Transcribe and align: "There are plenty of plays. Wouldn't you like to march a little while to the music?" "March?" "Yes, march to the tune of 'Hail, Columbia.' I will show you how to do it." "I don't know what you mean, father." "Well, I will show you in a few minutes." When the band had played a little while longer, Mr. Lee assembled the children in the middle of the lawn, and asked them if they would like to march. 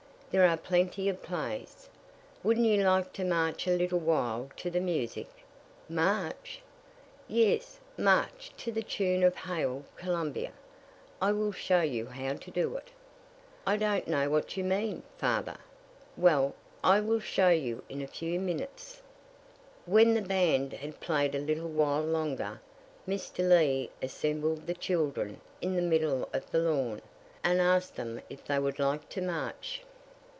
"There 0.31 0.47
are 0.47 0.55
plenty 0.55 1.09
of 1.09 1.21
plays. 1.21 1.89
Wouldn't 2.41 2.65
you 2.65 2.85
like 2.85 3.11
to 3.15 3.25
march 3.25 3.67
a 3.67 3.75
little 3.75 3.99
while 3.99 4.49
to 4.55 4.71
the 4.71 4.79
music?" 4.79 5.27
"March?" 5.89 6.61
"Yes, 7.27 7.81
march 7.97 8.51
to 8.59 8.71
the 8.71 8.81
tune 8.81 9.23
of 9.23 9.35
'Hail, 9.35 9.83
Columbia.' 9.97 10.53
I 11.21 11.33
will 11.33 11.51
show 11.51 11.81
you 11.81 12.05
how 12.05 12.35
to 12.35 12.49
do 12.49 12.77
it." 12.77 12.91
"I 13.67 13.75
don't 13.75 14.07
know 14.07 14.29
what 14.29 14.55
you 14.55 14.63
mean, 14.63 15.03
father." 15.17 15.57
"Well, 16.15 16.55
I 16.81 17.01
will 17.01 17.19
show 17.19 17.49
you 17.49 17.83
in 17.89 18.01
a 18.01 18.07
few 18.07 18.39
minutes." 18.39 19.01
When 19.85 20.13
the 20.13 20.21
band 20.21 20.71
had 20.71 21.01
played 21.01 21.35
a 21.35 21.39
little 21.39 21.67
while 21.67 22.03
longer, 22.03 22.61
Mr. 23.05 23.39
Lee 23.45 23.89
assembled 24.01 24.65
the 24.65 24.75
children 24.75 25.41
in 25.61 25.75
the 25.75 25.81
middle 25.81 26.29
of 26.31 26.49
the 26.51 26.59
lawn, 26.59 27.01
and 27.43 27.59
asked 27.59 27.97
them 27.97 28.21
if 28.29 28.45
they 28.45 28.59
would 28.59 28.79
like 28.79 29.09
to 29.09 29.21
march. 29.21 29.81